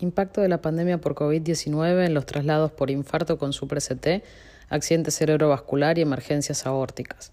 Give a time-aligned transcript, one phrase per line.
[0.00, 4.24] Impacto de la pandemia por COVID-19 en los traslados por infarto con supra-CT,
[4.70, 7.32] accidente cerebrovascular y emergencias aórticas.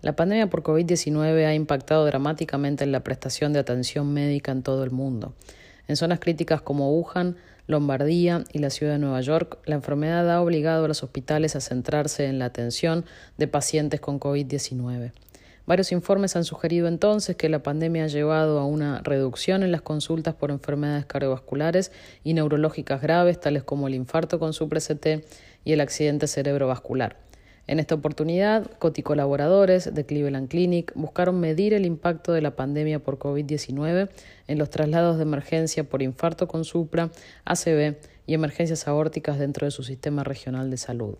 [0.00, 4.84] La pandemia por COVID-19 ha impactado dramáticamente en la prestación de atención médica en todo
[4.84, 5.34] el mundo.
[5.88, 10.42] En zonas críticas como Wuhan, Lombardía y la ciudad de Nueva York, la enfermedad ha
[10.42, 13.04] obligado a los hospitales a centrarse en la atención
[13.38, 15.12] de pacientes con COVID-19.
[15.66, 19.80] Varios informes han sugerido entonces que la pandemia ha llevado a una reducción en las
[19.80, 21.90] consultas por enfermedades cardiovasculares
[22.22, 25.24] y neurológicas graves, tales como el infarto con supra-CT
[25.64, 27.16] y el accidente cerebrovascular.
[27.66, 33.18] En esta oportunidad, coticolaboradores de Cleveland Clinic buscaron medir el impacto de la pandemia por
[33.18, 34.10] COVID-19
[34.48, 37.10] en los traslados de emergencia por infarto con supra,
[37.46, 41.16] ACV y emergencias aórticas dentro de su sistema regional de salud.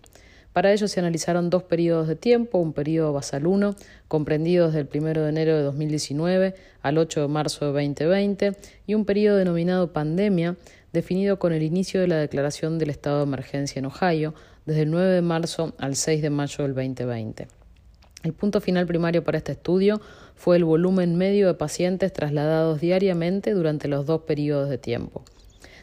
[0.55, 3.75] Para ello se analizaron dos periodos de tiempo, un periodo basal 1,
[4.07, 8.55] comprendido desde el 1 de enero de 2019 al 8 de marzo de 2020,
[8.87, 10.55] y un periodo denominado pandemia,
[10.93, 14.33] definido con el inicio de la declaración del estado de emergencia en Ohio,
[14.65, 17.49] desde el 9 de marzo al 6 de mayo del 2020.
[18.23, 19.99] El punto final primario para este estudio
[20.35, 25.25] fue el volumen medio de pacientes trasladados diariamente durante los dos periodos de tiempo.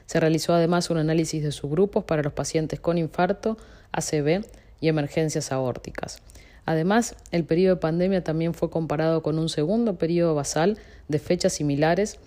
[0.06, 3.58] Se realizó además un análisis de subgrupos para los pacientes con infarto,
[3.92, 4.46] ACV,
[4.82, 6.20] y emergencias aórticas.
[6.66, 10.76] Además, el periodo de pandemia también fue comparado con un segundo periodo basal
[11.08, 12.18] de fechas similares,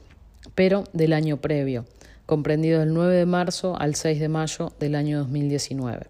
[0.55, 1.85] pero del año previo,
[2.25, 6.07] comprendido del 9 de marzo al 6 de mayo del año 2019.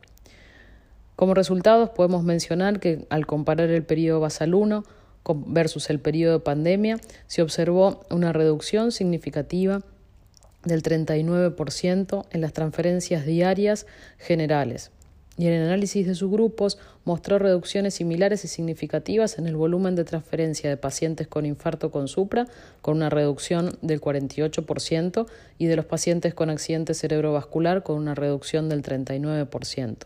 [1.16, 4.84] Como resultados, podemos mencionar que al comparar el periodo basal 1
[5.48, 9.82] versus el periodo de pandemia, se observó una reducción significativa
[10.64, 14.92] del 39% en las transferencias diarias generales,
[15.38, 20.06] y el análisis de sus grupos mostró reducciones similares y significativas en el volumen de
[20.06, 22.48] transferencia de pacientes con infarto con supra,
[22.82, 28.70] con una reducción del 48%, y de los pacientes con accidente cerebrovascular, con una reducción
[28.70, 29.98] del 39%.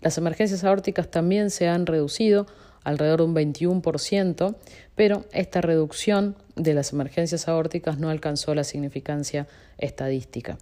[0.00, 2.46] Las emergencias aórticas también se han reducido
[2.84, 4.54] alrededor de un 21%,
[4.94, 9.46] pero esta reducción de las emergencias aórticas no alcanzó la significancia
[9.78, 10.58] estadística.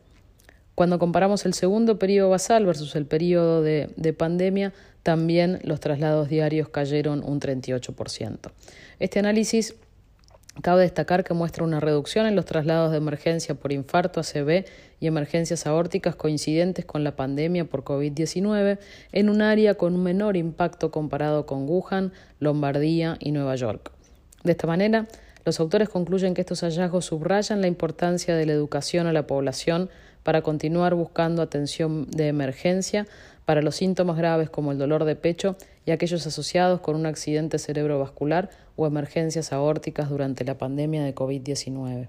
[0.74, 4.72] Cuando comparamos el segundo periodo basal versus el periodo de, de, pandemia,
[5.02, 8.38] también los traslados diarios cayeron un 38%.
[8.98, 9.74] Este análisis
[10.60, 14.64] cabe destacar que muestra una reducción en los traslados de emergencia por infarto, ACV
[15.00, 18.78] y emergencias aórticas coincidentes con la pandemia por COVID-19
[19.12, 23.92] en un área con un menor impacto comparado con Wuhan, Lombardía y Nueva York.
[24.44, 25.06] De esta manera,
[25.44, 29.90] los autores concluyen que estos hallazgos subrayan la importancia de la educación a la población
[30.22, 33.06] para continuar buscando atención de emergencia
[33.44, 37.58] para los síntomas graves como el dolor de pecho y aquellos asociados con un accidente
[37.58, 42.08] cerebrovascular o emergencias aórticas durante la pandemia de COVID-19.